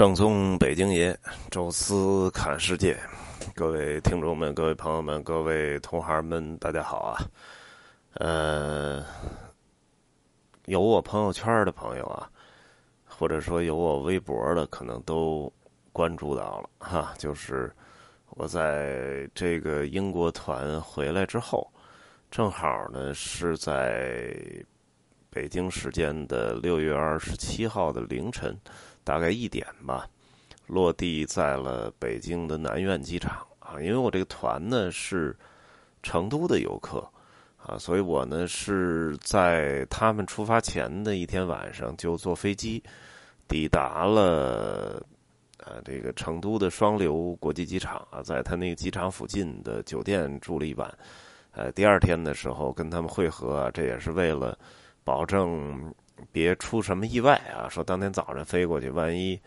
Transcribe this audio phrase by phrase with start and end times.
[0.00, 1.14] 正宗北京爷，
[1.50, 2.98] 宙斯看世界，
[3.54, 7.20] 各位听众们、各位朋友们、各位同行们，大家好啊！
[8.14, 9.04] 呃，
[10.64, 12.26] 有我朋友圈的朋友啊，
[13.04, 15.52] 或者说有我微博的，可能都
[15.92, 17.12] 关注到了哈。
[17.18, 17.70] 就是
[18.30, 21.70] 我在这个英国团回来之后，
[22.30, 24.34] 正好呢是在
[25.28, 28.58] 北京时间的六月二十七号的凌晨。
[29.10, 30.08] 大概一点吧，
[30.68, 33.74] 落地在了北京的南苑机场啊。
[33.82, 35.36] 因为我这个团呢是
[36.00, 37.04] 成都的游客
[37.56, 42.80] 啊，所以我呢是在他们出发前的一天晚上就坐飞机
[43.48, 45.04] 抵达了
[45.58, 50.88] 啊这个成都的双流国际机场啊，在他那个机场附近的酒店住了一晚。
[51.50, 54.56] 呃，第二天的时候跟他们会合啊，这也是为了
[55.02, 55.92] 保证。
[56.32, 57.68] 别出什么意外啊！
[57.68, 59.40] 说当天早上飞过去，万一，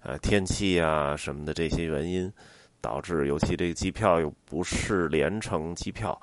[0.00, 2.32] 呃，天气啊什么的这些原因，
[2.80, 6.18] 导致尤其这个机票又不是联程机票，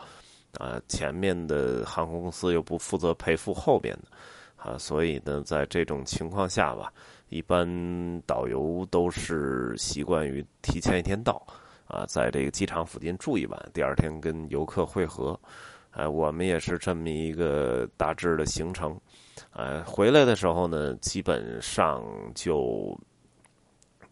[0.57, 4.07] 啊，前面的航空公司又不负责赔付后边的，
[4.55, 6.91] 啊，所以呢，在这种情况下吧，
[7.29, 11.45] 一般导游都是习惯于提前一天到，
[11.87, 15.39] 啊，在这个机场附近住一晚，第二天跟游客会合，
[15.91, 18.99] 哎，我们也是这么一个大致的行程。
[19.51, 22.03] 呃，回来的时候呢，基本上
[22.35, 22.97] 就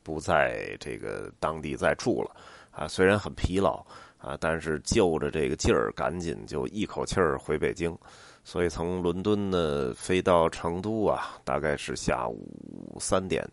[0.04, 2.32] 不在这个当地再住了
[2.72, 2.88] 啊。
[2.88, 3.86] 虽然很疲劳
[4.18, 7.96] 啊，但是就着这个劲儿，赶紧就一口气儿回北京。
[8.44, 13.48] 所以从伦敦呢飞到成都啊，大概是下午三点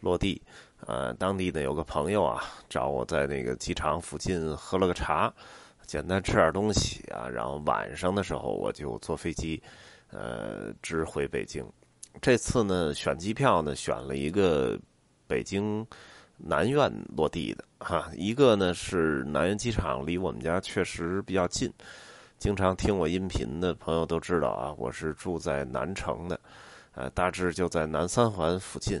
[0.00, 0.40] 落地。
[0.86, 5.32] 呃，当地呢有个朋友啊，找我在那个机场附近喝了个茶，
[5.86, 7.28] 简单吃点东西啊。
[7.28, 9.62] 然后晚上的时候，我就坐飞机。
[10.12, 11.64] 呃，直回北京。
[12.20, 14.78] 这次呢，选机票呢，选了一个
[15.26, 15.84] 北京
[16.36, 18.10] 南苑落地的哈。
[18.14, 21.72] 一个呢是南苑机场，离我们家确实比较近。
[22.38, 26.38] 经常听我音频的朋友都知道啊，我是住在南城的，
[26.94, 29.00] 呃，大致就在南三环附近。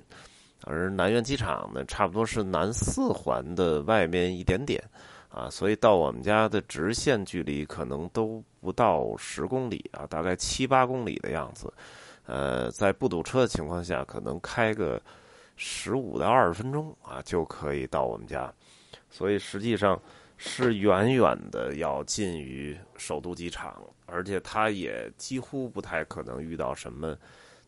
[0.64, 4.82] 而南苑机场呢，差不多是南四环的外面一点点。
[5.32, 11.72] 啊，所以到我们家的直线距离可能都不到十公里啊，大概七八公里的样子。
[12.26, 15.00] 呃，在不堵车的情况下，可能开个
[15.56, 18.52] 十五到二十分钟啊，就可以到我们家。
[19.08, 20.00] 所以实际上
[20.36, 27.16] 是远远的要近于首都机场，而且它也几乎不太可能遇到什么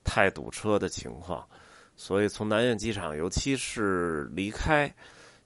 [0.05, 1.45] 太堵车的情况。
[1.97, 4.93] 所以从南苑机场，尤其是离开。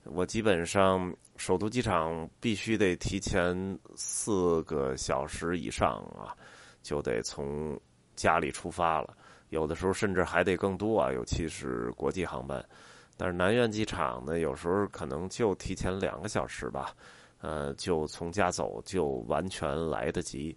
[0.05, 3.56] 我基本上首都机场必须得提前
[3.94, 6.37] 四个小时以上啊，
[6.82, 7.81] 就得从
[8.16, 9.16] 家里出发了。
[9.49, 12.62] 有的时候甚至还得更多啊，尤其是国际航班。
[13.16, 16.94] 但是南苑机场呢，有时候可能就提前两个小时吧，
[17.41, 20.55] 呃，就从家走就完全来得及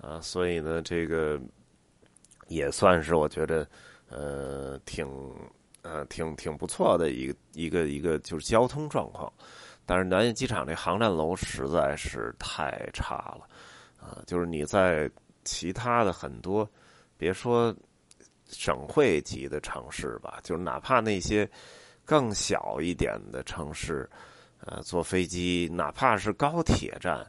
[0.00, 0.20] 啊。
[0.20, 1.40] 所以呢，这个
[2.48, 3.66] 也算是我觉得
[4.10, 5.08] 呃挺。
[5.82, 9.32] 呃，挺挺不错的一个一个一个就是交通状况，
[9.86, 13.48] 但是南京机场这航站楼实在是太差了，
[13.98, 15.08] 啊，就是你在
[15.44, 16.68] 其他的很多，
[17.16, 17.74] 别说
[18.48, 21.48] 省会级的城市吧，就是哪怕那些
[22.04, 24.10] 更小一点的城市，
[24.60, 27.24] 呃，坐飞机，哪怕是高铁站，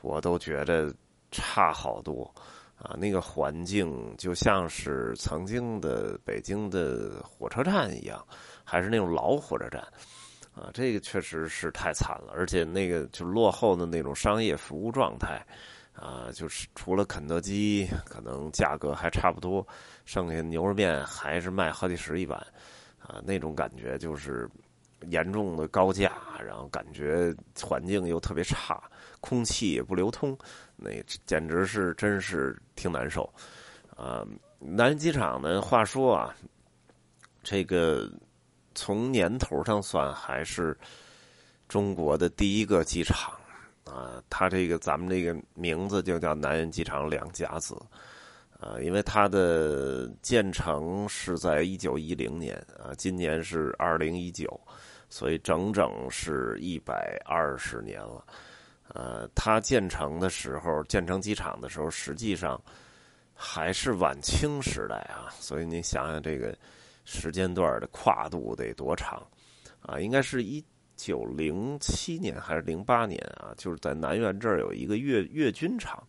[0.00, 0.92] 我都觉得
[1.30, 2.34] 差好多。
[2.80, 8.24] 啊，那个环境就像是曾经的北京的火车站一样，
[8.62, 9.84] 还是那种老火车站，
[10.58, 12.32] 啊，这个确实是太惨了。
[12.34, 15.40] 而且那个就落后的那种商业服务状态，
[15.94, 19.64] 啊，就是除了肯德基可能价格还差不多，
[20.04, 22.38] 剩下牛肉面还是卖好几十一碗，
[22.98, 24.50] 啊，那种感觉就是
[25.08, 26.12] 严重的高价，
[26.44, 27.32] 然后感觉
[27.62, 28.82] 环境又特别差，
[29.20, 30.36] 空气也不流通。
[30.74, 30.90] 那
[31.24, 33.32] 简直是真是挺难受，
[33.96, 34.26] 啊！
[34.60, 35.62] 南机场呢？
[35.62, 36.34] 话说啊，
[37.44, 38.10] 这个
[38.78, 40.78] 从年头上算还是
[41.68, 43.32] 中国的第一个机场
[43.84, 44.22] 啊。
[44.30, 47.74] 它这个咱们这个名字就叫南苑机场两甲子
[48.60, 54.48] 啊，因为它的建成是在一九一零年啊，今年是二零一九，
[55.10, 58.24] 所以整整是一百二十年了。
[58.94, 62.60] 呃，它建成的时候，建成机场的时候，实际上
[63.34, 65.28] 还是晚清时代啊。
[65.38, 66.56] 所以你想想，这个
[67.10, 69.26] 时间段的跨度得多长
[69.80, 69.98] 啊？
[69.98, 70.62] 应该是一
[70.94, 73.54] 九零七年还是零八年啊？
[73.56, 76.06] 就是在南苑这儿有一个阅阅军场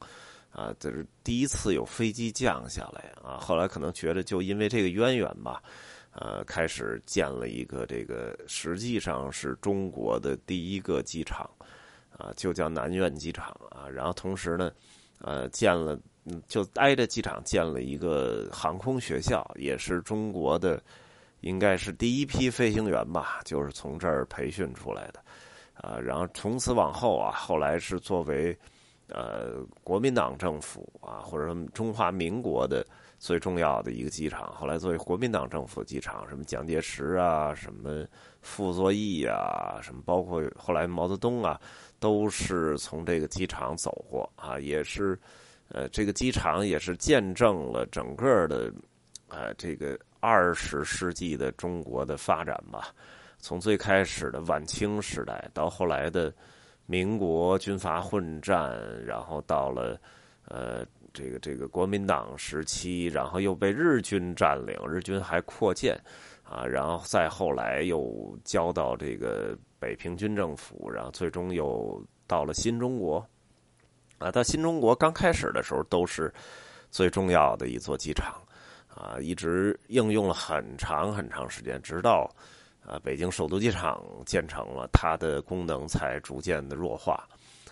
[0.51, 3.38] 啊，这是第一次有飞机降下来啊。
[3.38, 5.63] 后来可能觉得，就因为这个渊源吧，
[6.12, 11.50] 呃，开始建了一个这个，实际上是中国的第一个机场，
[12.12, 13.88] 啊，就叫南苑机场啊。
[13.88, 14.69] 然后同时呢，
[15.21, 16.00] 呃，建了，
[16.48, 20.81] 就挨着机场建了一个航空学校，也是中国的，
[21.42, 25.21] 应该是第一批飞行员吧，就是从这儿培训出来的，
[25.75, 26.00] 啊。
[26.00, 28.57] 然后从此往后啊，后来是作为，
[29.09, 32.85] 呃，国民党政府啊，或者说中华民国的。
[33.21, 38.06] 最重要的一个机场，后来作为国民党政府机场，什么蒋介石啊，什么
[38.41, 41.59] 傅作义啊，什么包括后来毛泽东啊，
[42.00, 45.19] 都是从这个机场走过啊，也是，
[45.67, 48.71] 呃，这个机场也是见证了整个的，
[49.27, 52.95] 呃，这个二十世纪的中国的发展吧。
[53.38, 56.33] 从最开始的晚清时代，到后来的
[56.89, 58.75] 民国军阀混战，
[59.06, 59.95] 然后到了，
[60.47, 60.83] 呃。
[61.12, 66.00] 这个这个国民党时期，然后又被日军占领，日军还扩建，
[66.44, 73.27] 啊，然后再后来又交到这个北平军政府，然后最终又到了新中国，
[74.19, 76.31] 啊，到新中国刚开始的时候都是
[76.92, 78.39] 最重要的一座机场，
[78.88, 82.30] 啊，一直应用了很长很长时间，直到
[82.89, 87.27] 啊北京首都机场建成了，它的功能才逐渐的弱化。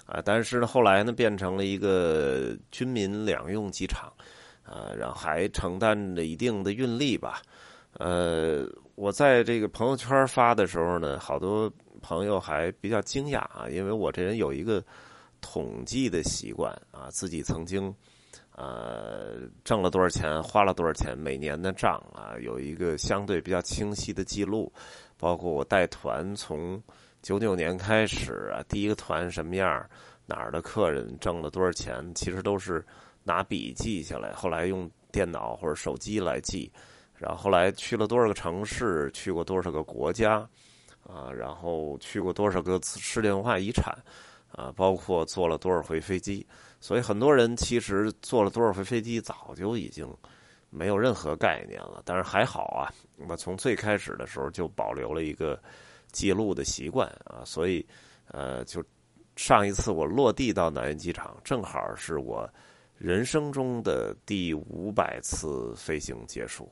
[0.06, 4.14] 啊，但是呢，后来呢，变成了一个军民两用机场，
[4.64, 7.42] 啊，然后还承担着一定的运力吧。
[7.94, 8.66] 呃，
[8.96, 11.70] 我在这个朋友圈发的时候呢，好多
[12.02, 14.82] 朋友还比较惊讶啊，因为我这人有一个
[15.42, 17.94] 统计的习惯啊，自己曾经
[18.58, 24.70] 呃挣了多少钱，花了多少钱，每年的账啊，有一个相对比较清晰的记录，
[25.18, 26.84] 包括我带团从。
[27.24, 29.86] 九九年开始啊，第一个团什么样？
[30.28, 32.14] 哪儿的客人挣了多少钱？
[32.14, 32.86] 其实都是
[33.24, 36.72] 拿笔记下来，后来用电脑或者手机来记。
[37.16, 40.48] 然后后来去了多少个城市，去过多少个国家，
[41.04, 43.94] 啊，然后去过多少个世界文化遗产，
[44.52, 46.46] 啊，包括坐了多少回飞机。
[46.80, 50.08] 所以很多人其实坐了多少回飞机，早就已经
[50.70, 52.02] 没有任何概念了。
[52.06, 52.94] 但是还好啊，
[53.28, 55.60] 我从最开始的时候就保留了一个。
[56.14, 57.86] 记录的习惯啊，所以，
[58.30, 58.84] 呃，就
[59.36, 62.50] 上一次我落地到南苑机场，正好是我
[62.98, 66.72] 人生中的第五百次飞行结束。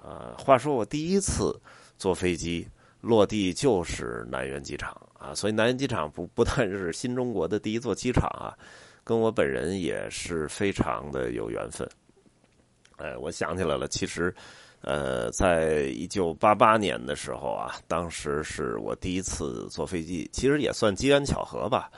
[0.00, 1.58] 啊，话说我第一次
[1.96, 2.68] 坐飞机
[3.00, 8.54] 落地就是南苑机场啊，所以南苑机场不不但是新中国的第一座机场啊，
[9.08, 11.88] 跟我本人也是非常的有缘分。
[12.98, 14.34] 哎，我想起来了，其实。
[14.80, 21.90] 呃，在一九八八年的时候啊，当时是我第一次坐飞机，其实也算机缘巧合吧。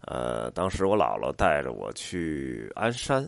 [0.00, 3.22] 呃，当时我姥姥带着我去鞍山，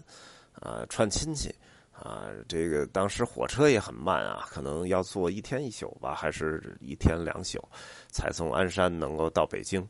[0.55, 1.55] 啊，串亲戚，
[1.93, 7.62] 啊，这个当时火车也很慢啊，可能要坐一天一宿吧，还是一天两宿，
[8.09, 9.88] 才从鞍山能够到北京，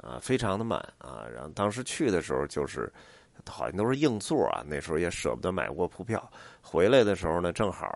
[0.00, 1.26] 啊，非常的慢啊。
[1.32, 2.92] 然后当时去的时候就是，
[3.46, 6.30] 好像都是硬座啊，那时候也舍不得买卧铺票。
[6.60, 7.88] 回来的时候呢，正好。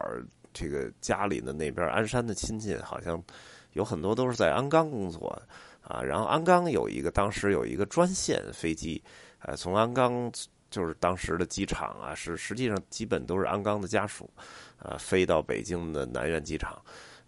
[0.53, 3.23] 这个家里的那边鞍山的亲戚好像
[3.75, 5.41] 有很多都是在鞍钢工作
[5.81, 9.01] 啊，然后鞍钢有一个当时有一个专线飞机，
[9.43, 10.29] 呃，从鞍钢
[10.69, 14.29] 就是当时的机场啊，是实际上基本都是鞍钢的家属，
[14.77, 16.73] 啊，飞到北京的南苑机场，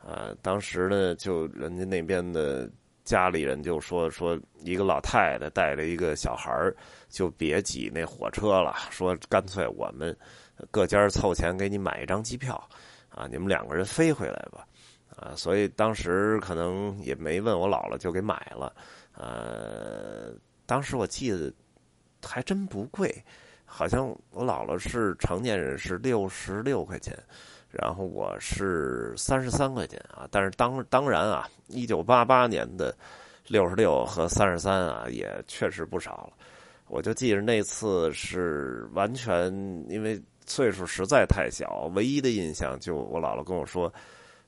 [0.05, 2.69] 啊，当时呢就人家那边的
[3.05, 6.75] 家里人就说说一个老太太带着一个小孩儿
[7.09, 10.17] 就别挤那火车了，说干脆我们
[10.71, 12.69] 各家凑钱给你买一张机票。
[13.15, 14.67] 啊，你们两个人飞回来吧，
[15.15, 18.75] 啊，所以当时可能也没问我姥姥就给买了，
[19.13, 20.33] 呃，
[20.65, 21.53] 当时我记得
[22.27, 23.15] 还真不贵，
[23.75, 27.17] 好像我姥姥是成年人是六十六块钱，
[27.71, 32.95] 然后我是三十三块钱啊，但是当当然啊，一九八八年的
[33.49, 36.33] 六十六和三十三啊，也确实不少了，
[36.89, 39.51] 我就记着那次是完全
[39.89, 40.23] 因为。
[40.45, 43.91] 岁数实在太小，唯一的印象就我姥姥跟我说，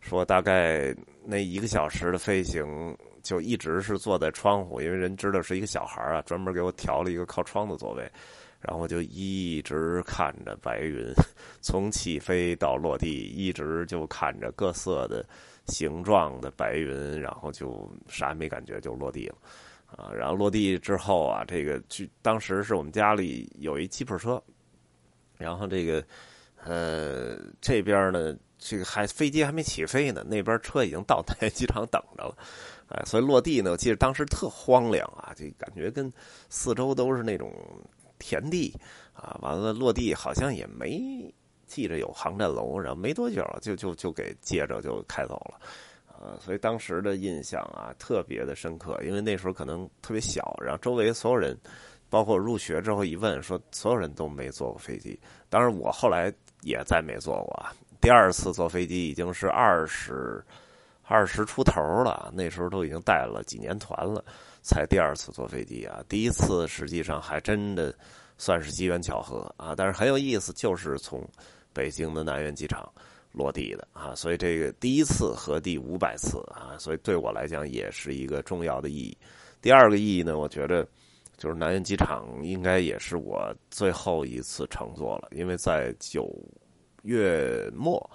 [0.00, 0.92] 说大概
[1.24, 8.10] 那一个小时的飞行就一直是坐在窗户，因为人知道是一个小孩啊，专门给我调了一个靠窗的座位，
[8.66, 11.12] 然后就一直看着白云
[11.60, 15.24] 从起飞到落地，一直就看着各色的
[15.66, 19.36] 形状的白云，然后就啥也没感觉就落地了
[19.86, 20.10] 啊。
[20.12, 24.42] 然后落地之后啊，这个去当时是我们家里有一吉普车。
[25.36, 26.02] 然后这个，
[26.62, 32.36] 呃，这边呢，这个还飞机还没起飞呢，那边车已经到台机场等着了，
[32.88, 36.10] 哎，所以落地呢，我记得当时特荒凉啊，这感觉跟
[36.48, 37.52] 四周都是那种
[38.26, 38.74] 田地
[39.12, 40.98] 啊，完了落地好像也没
[41.66, 45.60] 记着有航站楼，然后没多久就就就给接着就开走了，
[46.08, 51.54] 啊，所以当时的印象啊特别的深刻，因为那时候可能特别小，然后周围所有人，
[52.08, 57.66] 包括入学之后一问，说所有人都没坐过飞机，当然我后来也再没坐过，
[58.00, 60.42] 第二次坐飞机已经是二十
[61.06, 64.24] 二十出头了，那时候都已经带了几年团了，
[64.62, 67.94] 才第二次坐飞机啊，第一次实际上还真的
[68.38, 71.22] 算是机缘巧合啊，但是很有意思，就是从。
[71.76, 72.88] 北京的南苑机场
[73.32, 79.18] 落地的啊，所以这个第一次和第五百次啊，所以对我来讲也是一个重要的意义。
[79.60, 80.86] 第二个意义呢，我觉得
[81.36, 86.32] 就是南苑机场应该也是我最后一次乘坐了，因为在九
[87.02, 88.08] 月末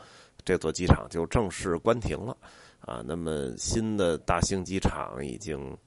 [0.46, 2.38] 这座机场就正式关停了
[2.82, 3.02] 啊。
[3.06, 5.78] 那么新的大兴机场已经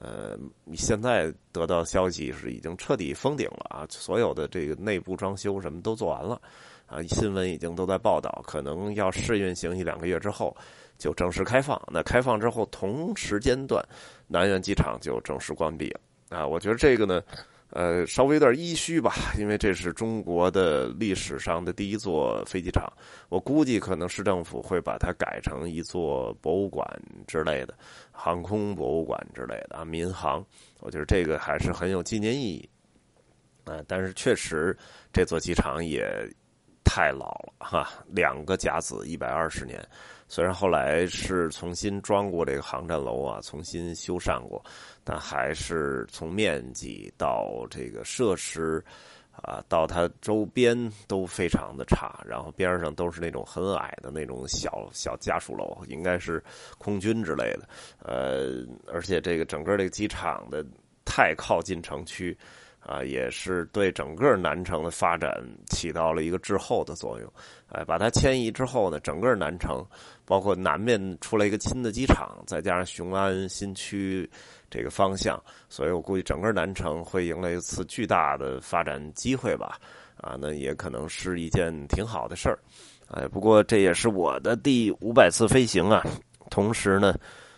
[0.00, 0.38] 呃，
[0.74, 6.40] 现在得到消息是已经彻底封顶了啊，所有的这个内部装修什么都做完了。
[6.86, 10.56] 啊，新闻已经都在报道，可能要试运行一两个月之后
[10.98, 11.80] 就正式开放。
[11.92, 13.84] 那开放之后，同时间段，
[14.28, 16.00] 南苑机场就正式关闭了。
[16.28, 17.20] 啊，我觉得这个呢，
[17.70, 22.90] 呃，稍微有点依虚吧， 因为这是中国的历史上的第一座飞机场。
[23.28, 26.88] 我估计可能市政府会把它改成一座博物馆
[27.26, 27.76] 之类的，
[28.12, 30.44] 航空博物馆之类的啊，民航。
[30.80, 32.68] 我觉得这个还是很有纪念意义。
[33.64, 34.76] 啊，但是确实
[35.12, 36.06] 这座机场也。
[36.96, 39.86] 太老了哈，两个甲子一百二十年，
[40.28, 44.64] 虽然后来是重新装过这个航站楼啊，重新修缮过，
[45.04, 48.82] 但还是从面积到这个设施
[49.30, 56.42] 啊，到它周边都非常的差，然后边上都是那种很矮的那种小小家属楼，应该是
[56.78, 60.64] 空军之类的，呃，而且这个整个这个机场的
[61.04, 62.34] 太靠近城区。
[62.86, 65.28] 啊，也是对整个南城的发展
[65.68, 67.28] 起到了一个滞后的作用。
[67.68, 69.84] 哎，把它迁移之后呢，整个南城，
[70.24, 74.30] 包括南面出来一个新的机场，再加上雄安新区
[74.70, 79.80] 这个方向，所以我估计整个南城会迎来一次巨大的发展机会吧。
[80.18, 82.56] 啊，那也可能是一件挺好的事儿。
[83.08, 86.04] 哎，不过这也是我的第五百次飞行啊。
[86.50, 87.16] 同时呢，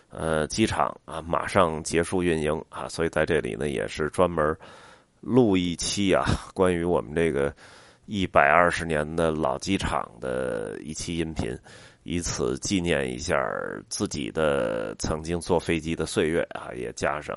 [0.09, 4.57] 呃，机场啊马上结束运营啊，所以在这里呢也是专门。
[5.21, 7.53] 录一期啊， 关于我们这个
[8.05, 11.57] 一百二十年的老机场的一期音频，
[12.03, 13.35] 以此纪念一下
[13.87, 17.35] 自己的曾经坐飞机的岁月啊，也加上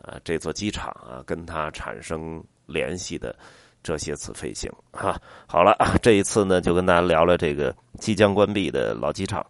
[0.00, 3.34] 啊这座机场啊跟它产生联系的
[3.82, 5.20] 这些次飞行哈。
[5.46, 9.44] 好了，这一次呢就跟大家聊聊这个即将关闭的老机场。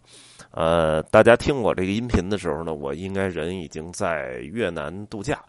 [0.51, 5.43] 呃，大家听我这个音频的时候呢，我应该人已经在越南度假。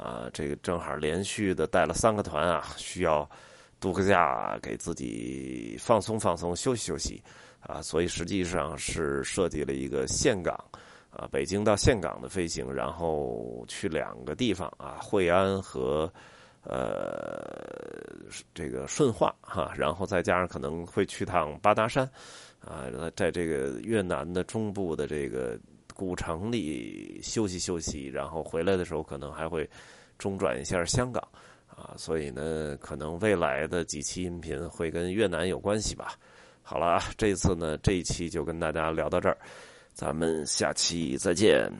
[0.00, 3.28] 啊，这个正好连续的带了三个团啊，需要
[3.78, 7.22] 度个假，给自己放松放松、休息休息
[7.60, 10.54] 啊，所以实际上是设计了一个岘港
[11.10, 16.10] 啊，北京到岘港的飞行，然后去两个地方啊，惠安和
[16.62, 17.44] 呃
[18.54, 22.10] 这个顺化哈，然后再加上可能会去趟八达山
[22.64, 25.60] 啊，在这个越南的中部的这个。
[26.00, 29.68] 古城里休息休息，然后回来的时候可能还会
[30.18, 31.22] 中转一下香港
[31.68, 36.14] 啊，所以呢，可能未来的几期音频会跟越南有关系吧。
[36.62, 39.36] 好了啊，这次呢，这一期就跟大家聊到这儿，
[39.92, 41.70] 咱们下期再见。